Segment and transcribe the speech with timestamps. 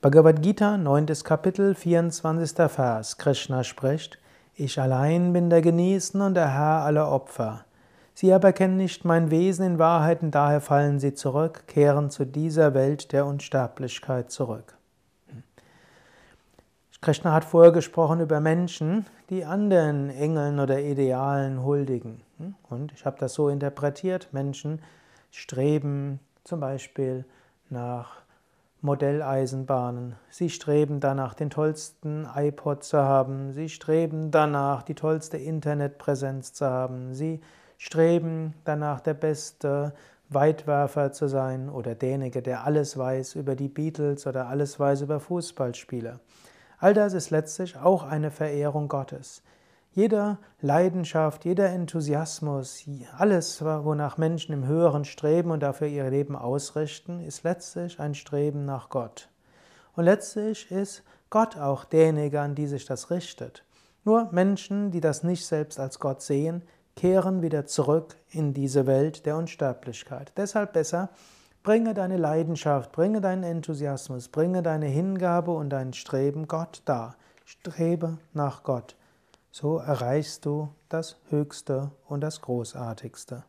[0.00, 1.06] Bhagavad Gita, 9.
[1.24, 2.70] Kapitel, 24.
[2.70, 3.18] Vers.
[3.18, 4.20] Krishna spricht,
[4.54, 7.64] Ich allein bin der Genießen und der Herr aller Opfer.
[8.14, 12.24] Sie aber kennen nicht mein Wesen in Wahrheit und daher fallen sie zurück, kehren zu
[12.26, 14.76] dieser Welt der Unsterblichkeit zurück.
[17.00, 22.22] Krishna hat vorher gesprochen über Menschen, die anderen Engeln oder Idealen huldigen.
[22.70, 24.80] Und ich habe das so interpretiert, Menschen
[25.32, 27.24] streben zum Beispiel
[27.68, 28.27] nach
[28.80, 30.14] Modelleisenbahnen.
[30.30, 33.52] Sie streben danach, den tollsten iPod zu haben.
[33.52, 37.14] Sie streben danach, die tollste Internetpräsenz zu haben.
[37.14, 37.40] Sie
[37.76, 39.94] streben danach, der beste
[40.28, 45.20] Weitwerfer zu sein oder derjenige, der alles weiß über die Beatles oder alles weiß über
[45.20, 46.20] Fußballspieler.
[46.78, 49.42] All das ist letztlich auch eine Verehrung Gottes.
[49.98, 52.84] Jede Leidenschaft, jeder Enthusiasmus,
[53.18, 58.64] alles, wonach Menschen im Höheren streben und dafür ihr Leben ausrichten, ist letztlich ein Streben
[58.64, 59.28] nach Gott.
[59.96, 63.64] Und letztlich ist Gott auch derjenige, an die sich das richtet.
[64.04, 66.62] Nur Menschen, die das nicht selbst als Gott sehen,
[66.94, 70.32] kehren wieder zurück in diese Welt der Unsterblichkeit.
[70.36, 71.08] Deshalb besser,
[71.64, 77.16] bringe deine Leidenschaft, bringe deinen Enthusiasmus, bringe deine Hingabe und dein Streben Gott dar.
[77.44, 78.94] Strebe nach Gott.
[79.50, 83.44] So erreichst du das Höchste und das Großartigste.